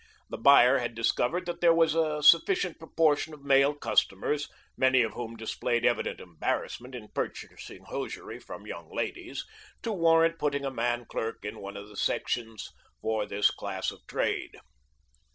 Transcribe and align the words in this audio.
The 0.31 0.37
buyer 0.39 0.79
had 0.79 0.95
discovered 0.95 1.45
that 1.45 1.61
there 1.61 1.75
was 1.75 1.93
a 1.93 2.23
sufficient 2.23 2.79
proportion 2.79 3.35
of 3.35 3.43
male 3.43 3.75
customers, 3.75 4.49
many 4.75 5.03
of 5.03 5.13
whom 5.13 5.37
displayed 5.37 5.85
evident 5.85 6.19
embarrassment 6.19 6.95
in 6.95 7.09
purchasing 7.09 7.83
hosiery 7.83 8.39
from 8.39 8.65
young 8.65 8.89
ladies, 8.91 9.45
to 9.83 9.91
warrant 9.93 10.39
putting 10.39 10.65
a 10.65 10.71
man 10.71 11.05
clerk 11.05 11.45
in 11.45 11.59
one 11.59 11.77
of 11.77 11.87
the 11.87 11.95
sections 11.97 12.71
for 12.99 13.27
this 13.27 13.51
class 13.51 13.91
of 13.91 13.99
trade. 14.07 14.57